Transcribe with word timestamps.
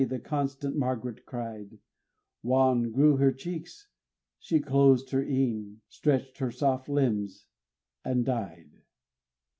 The 0.03 0.17
constant 0.17 0.75
Margaret 0.75 1.27
cried: 1.27 1.77
Wan 2.41 2.91
grew 2.91 3.17
her 3.17 3.31
cheeks; 3.31 3.87
she 4.39 4.59
closed 4.59 5.11
her 5.11 5.21
een, 5.21 5.81
Stretched 5.89 6.39
her 6.39 6.49
soft 6.49 6.89
limbs, 6.89 7.45
and 8.03 8.25
died. 8.25 8.81